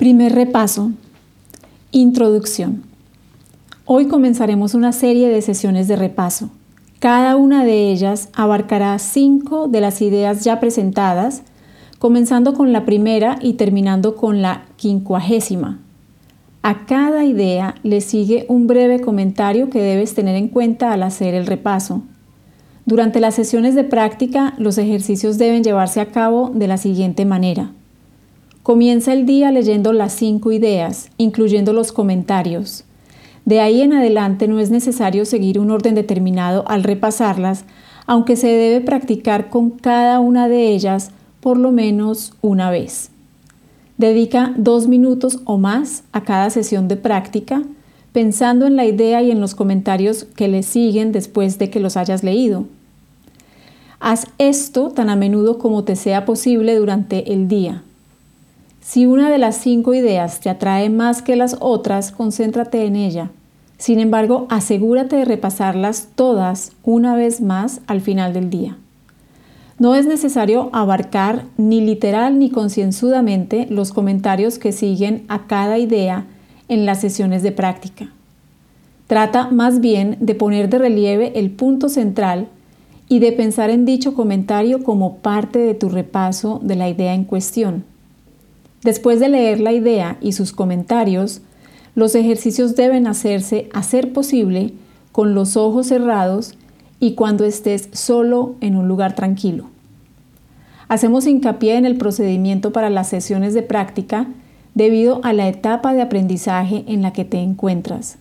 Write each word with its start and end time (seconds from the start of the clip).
Primer 0.00 0.34
repaso. 0.34 0.92
Introducción. 1.90 2.84
Hoy 3.84 4.06
comenzaremos 4.06 4.72
una 4.72 4.94
serie 4.94 5.28
de 5.28 5.42
sesiones 5.42 5.88
de 5.88 5.96
repaso. 5.96 6.48
Cada 7.00 7.36
una 7.36 7.66
de 7.66 7.90
ellas 7.90 8.30
abarcará 8.32 8.98
cinco 8.98 9.68
de 9.68 9.82
las 9.82 10.00
ideas 10.00 10.42
ya 10.42 10.58
presentadas, 10.58 11.42
comenzando 11.98 12.54
con 12.54 12.72
la 12.72 12.86
primera 12.86 13.38
y 13.42 13.52
terminando 13.52 14.16
con 14.16 14.40
la 14.40 14.64
quincuagésima. 14.76 15.80
A 16.62 16.86
cada 16.86 17.26
idea 17.26 17.74
le 17.82 18.00
sigue 18.00 18.46
un 18.48 18.66
breve 18.66 19.00
comentario 19.00 19.68
que 19.68 19.82
debes 19.82 20.14
tener 20.14 20.34
en 20.34 20.48
cuenta 20.48 20.94
al 20.94 21.02
hacer 21.02 21.34
el 21.34 21.44
repaso. 21.44 22.04
Durante 22.86 23.20
las 23.20 23.34
sesiones 23.34 23.74
de 23.74 23.84
práctica, 23.84 24.54
los 24.56 24.78
ejercicios 24.78 25.36
deben 25.36 25.62
llevarse 25.62 26.00
a 26.00 26.06
cabo 26.06 26.50
de 26.54 26.68
la 26.68 26.78
siguiente 26.78 27.26
manera. 27.26 27.72
Comienza 28.70 29.12
el 29.12 29.26
día 29.26 29.50
leyendo 29.50 29.92
las 29.92 30.12
cinco 30.12 30.52
ideas, 30.52 31.10
incluyendo 31.16 31.72
los 31.72 31.90
comentarios. 31.90 32.84
De 33.44 33.58
ahí 33.58 33.82
en 33.82 33.92
adelante 33.92 34.46
no 34.46 34.60
es 34.60 34.70
necesario 34.70 35.24
seguir 35.24 35.58
un 35.58 35.72
orden 35.72 35.96
determinado 35.96 36.62
al 36.68 36.84
repasarlas, 36.84 37.64
aunque 38.06 38.36
se 38.36 38.46
debe 38.46 38.80
practicar 38.80 39.50
con 39.50 39.70
cada 39.70 40.20
una 40.20 40.46
de 40.46 40.68
ellas 40.68 41.10
por 41.40 41.56
lo 41.58 41.72
menos 41.72 42.34
una 42.42 42.70
vez. 42.70 43.10
Dedica 43.98 44.54
dos 44.56 44.86
minutos 44.86 45.40
o 45.46 45.58
más 45.58 46.04
a 46.12 46.22
cada 46.22 46.48
sesión 46.48 46.86
de 46.86 46.94
práctica, 46.94 47.64
pensando 48.12 48.68
en 48.68 48.76
la 48.76 48.84
idea 48.84 49.20
y 49.20 49.32
en 49.32 49.40
los 49.40 49.56
comentarios 49.56 50.22
que 50.36 50.46
le 50.46 50.62
siguen 50.62 51.10
después 51.10 51.58
de 51.58 51.70
que 51.70 51.80
los 51.80 51.96
hayas 51.96 52.22
leído. 52.22 52.66
Haz 53.98 54.28
esto 54.38 54.90
tan 54.90 55.10
a 55.10 55.16
menudo 55.16 55.58
como 55.58 55.82
te 55.82 55.96
sea 55.96 56.24
posible 56.24 56.76
durante 56.76 57.32
el 57.32 57.48
día. 57.48 57.82
Si 58.80 59.06
una 59.06 59.30
de 59.30 59.38
las 59.38 59.56
cinco 59.56 59.94
ideas 59.94 60.40
te 60.40 60.48
atrae 60.48 60.88
más 60.88 61.22
que 61.22 61.36
las 61.36 61.56
otras, 61.60 62.12
concéntrate 62.12 62.84
en 62.86 62.96
ella. 62.96 63.30
Sin 63.76 64.00
embargo, 64.00 64.46
asegúrate 64.50 65.16
de 65.16 65.24
repasarlas 65.24 66.08
todas 66.14 66.72
una 66.82 67.14
vez 67.14 67.40
más 67.40 67.80
al 67.86 68.00
final 68.00 68.32
del 68.32 68.50
día. 68.50 68.76
No 69.78 69.94
es 69.94 70.06
necesario 70.06 70.68
abarcar 70.72 71.44
ni 71.56 71.80
literal 71.80 72.38
ni 72.38 72.50
concienzudamente 72.50 73.66
los 73.70 73.92
comentarios 73.92 74.58
que 74.58 74.72
siguen 74.72 75.24
a 75.28 75.46
cada 75.46 75.78
idea 75.78 76.26
en 76.68 76.84
las 76.84 77.00
sesiones 77.00 77.42
de 77.42 77.52
práctica. 77.52 78.08
Trata 79.06 79.50
más 79.50 79.80
bien 79.80 80.16
de 80.20 80.34
poner 80.34 80.68
de 80.68 80.78
relieve 80.78 81.38
el 81.38 81.50
punto 81.50 81.88
central 81.88 82.48
y 83.08 83.18
de 83.18 83.32
pensar 83.32 83.70
en 83.70 83.84
dicho 83.84 84.14
comentario 84.14 84.84
como 84.84 85.16
parte 85.16 85.58
de 85.58 85.74
tu 85.74 85.88
repaso 85.88 86.60
de 86.62 86.76
la 86.76 86.88
idea 86.88 87.14
en 87.14 87.24
cuestión. 87.24 87.89
Después 88.82 89.20
de 89.20 89.28
leer 89.28 89.60
la 89.60 89.72
idea 89.72 90.16
y 90.22 90.32
sus 90.32 90.52
comentarios, 90.52 91.42
los 91.94 92.14
ejercicios 92.14 92.76
deben 92.76 93.06
hacerse 93.06 93.68
a 93.74 93.82
ser 93.82 94.12
posible 94.12 94.72
con 95.12 95.34
los 95.34 95.56
ojos 95.56 95.88
cerrados 95.88 96.54
y 96.98 97.14
cuando 97.14 97.44
estés 97.44 97.88
solo 97.92 98.54
en 98.60 98.76
un 98.76 98.88
lugar 98.88 99.14
tranquilo. 99.14 99.66
Hacemos 100.88 101.26
hincapié 101.26 101.76
en 101.76 101.84
el 101.84 101.98
procedimiento 101.98 102.72
para 102.72 102.90
las 102.90 103.08
sesiones 103.08 103.52
de 103.52 103.62
práctica 103.62 104.28
debido 104.74 105.20
a 105.24 105.32
la 105.34 105.48
etapa 105.48 105.92
de 105.92 106.00
aprendizaje 106.00 106.84
en 106.86 107.02
la 107.02 107.12
que 107.12 107.24
te 107.24 107.38
encuentras. 107.38 108.16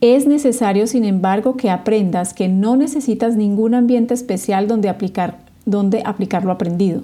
Es 0.00 0.26
necesario, 0.26 0.86
sin 0.86 1.04
embargo, 1.04 1.56
que 1.56 1.70
aprendas 1.70 2.32
que 2.32 2.48
no 2.48 2.76
necesitas 2.76 3.36
ningún 3.36 3.74
ambiente 3.74 4.14
especial 4.14 4.68
donde 4.68 4.88
aplicar, 4.88 5.38
donde 5.64 6.02
aplicar 6.04 6.44
lo 6.44 6.52
aprendido 6.52 7.02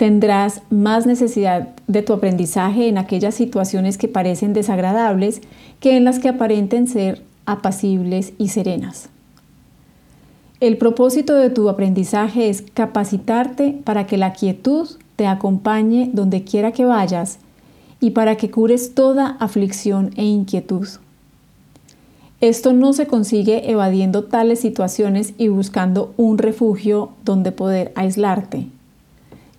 tendrás 0.00 0.62
más 0.70 1.04
necesidad 1.04 1.76
de 1.86 2.00
tu 2.00 2.14
aprendizaje 2.14 2.88
en 2.88 2.96
aquellas 2.96 3.34
situaciones 3.34 3.98
que 3.98 4.08
parecen 4.08 4.54
desagradables 4.54 5.42
que 5.78 5.94
en 5.94 6.04
las 6.04 6.18
que 6.18 6.30
aparenten 6.30 6.88
ser 6.88 7.22
apacibles 7.44 8.32
y 8.38 8.48
serenas. 8.48 9.10
El 10.58 10.78
propósito 10.78 11.34
de 11.34 11.50
tu 11.50 11.68
aprendizaje 11.68 12.48
es 12.48 12.62
capacitarte 12.62 13.78
para 13.84 14.06
que 14.06 14.16
la 14.16 14.32
quietud 14.32 14.88
te 15.16 15.26
acompañe 15.26 16.08
donde 16.14 16.44
quiera 16.44 16.72
que 16.72 16.86
vayas 16.86 17.38
y 18.00 18.12
para 18.12 18.36
que 18.36 18.50
cures 18.50 18.94
toda 18.94 19.36
aflicción 19.38 20.12
e 20.16 20.24
inquietud. 20.24 20.88
Esto 22.40 22.72
no 22.72 22.94
se 22.94 23.06
consigue 23.06 23.70
evadiendo 23.70 24.24
tales 24.24 24.60
situaciones 24.60 25.34
y 25.36 25.48
buscando 25.48 26.14
un 26.16 26.38
refugio 26.38 27.10
donde 27.22 27.52
poder 27.52 27.92
aislarte 27.96 28.66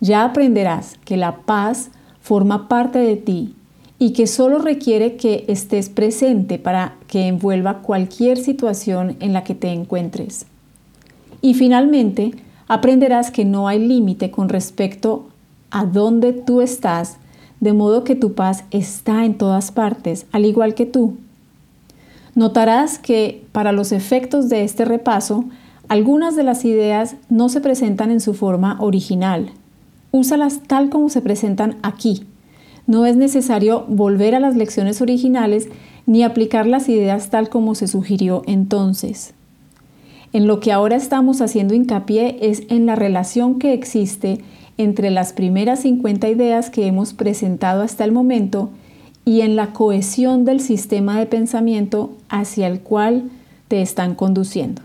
ya 0.02 0.24
aprenderás 0.24 0.98
que 1.04 1.16
la 1.16 1.36
paz 1.36 1.90
forma 2.20 2.68
parte 2.68 2.98
de 2.98 3.16
ti 3.16 3.54
y 4.00 4.12
que 4.12 4.26
solo 4.26 4.58
requiere 4.58 5.16
que 5.16 5.44
estés 5.46 5.88
presente 5.88 6.58
para 6.58 6.96
que 7.06 7.28
envuelva 7.28 7.82
cualquier 7.82 8.36
situación 8.36 9.16
en 9.20 9.32
la 9.32 9.44
que 9.44 9.54
te 9.54 9.68
encuentres. 9.68 10.46
Y 11.40 11.54
finalmente, 11.54 12.32
aprenderás 12.66 13.30
que 13.30 13.44
no 13.44 13.68
hay 13.68 13.78
límite 13.78 14.32
con 14.32 14.48
respecto 14.48 15.28
a 15.70 15.86
dónde 15.86 16.32
tú 16.32 16.60
estás, 16.60 17.18
de 17.60 17.72
modo 17.72 18.02
que 18.02 18.16
tu 18.16 18.34
paz 18.34 18.64
está 18.72 19.24
en 19.24 19.34
todas 19.34 19.70
partes, 19.70 20.26
al 20.32 20.44
igual 20.46 20.74
que 20.74 20.84
tú. 20.84 21.16
Notarás 22.34 22.98
que 22.98 23.44
para 23.52 23.70
los 23.70 23.92
efectos 23.92 24.48
de 24.48 24.64
este 24.64 24.84
repaso, 24.84 25.44
algunas 25.86 26.34
de 26.34 26.42
las 26.42 26.64
ideas 26.64 27.14
no 27.28 27.48
se 27.48 27.60
presentan 27.60 28.10
en 28.10 28.20
su 28.20 28.34
forma 28.34 28.78
original, 28.80 29.52
úsalas 30.12 30.60
tal 30.68 30.90
como 30.90 31.08
se 31.08 31.20
presentan 31.20 31.76
aquí. 31.82 32.24
No 32.86 33.06
es 33.06 33.16
necesario 33.16 33.84
volver 33.88 34.34
a 34.34 34.40
las 34.40 34.54
lecciones 34.54 35.00
originales 35.00 35.68
ni 36.06 36.22
aplicar 36.22 36.66
las 36.66 36.88
ideas 36.88 37.30
tal 37.30 37.48
como 37.48 37.74
se 37.74 37.88
sugirió 37.88 38.42
entonces. 38.46 39.34
En 40.32 40.46
lo 40.46 40.60
que 40.60 40.72
ahora 40.72 40.96
estamos 40.96 41.40
haciendo 41.40 41.74
hincapié 41.74 42.38
es 42.40 42.62
en 42.68 42.86
la 42.86 42.94
relación 42.96 43.58
que 43.58 43.72
existe 43.72 44.38
entre 44.78 45.10
las 45.10 45.32
primeras 45.32 45.80
50 45.80 46.28
ideas 46.28 46.70
que 46.70 46.86
hemos 46.86 47.12
presentado 47.12 47.82
hasta 47.82 48.04
el 48.04 48.12
momento 48.12 48.70
y 49.24 49.42
en 49.42 49.56
la 49.56 49.72
cohesión 49.72 50.44
del 50.44 50.60
sistema 50.60 51.18
de 51.18 51.26
pensamiento 51.26 52.12
hacia 52.28 52.66
el 52.66 52.80
cual 52.80 53.30
te 53.68 53.82
están 53.82 54.14
conduciendo. 54.14 54.82